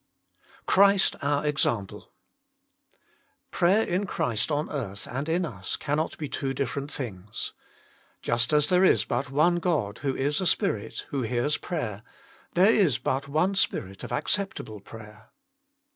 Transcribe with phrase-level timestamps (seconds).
[0.65, 2.11] CHRIST OUR EXAMPLE.
[3.51, 7.53] Prayer in Christ on earth and in us cannot be two different things.
[8.23, 12.01] Just as there is but one God, who is a Spirit, who hears prayer,
[12.55, 15.29] there is but one spirit of acceptable prayer.